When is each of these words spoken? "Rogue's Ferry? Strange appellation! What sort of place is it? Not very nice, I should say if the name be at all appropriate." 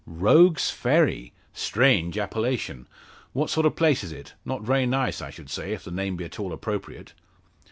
"Rogue's 0.07 0.71
Ferry? 0.71 1.31
Strange 1.53 2.17
appellation! 2.17 2.87
What 3.33 3.51
sort 3.51 3.67
of 3.67 3.75
place 3.75 4.03
is 4.03 4.11
it? 4.11 4.33
Not 4.43 4.63
very 4.63 4.87
nice, 4.87 5.21
I 5.21 5.29
should 5.29 5.51
say 5.51 5.73
if 5.73 5.83
the 5.83 5.91
name 5.91 6.15
be 6.15 6.25
at 6.25 6.39
all 6.39 6.51
appropriate." 6.53 7.13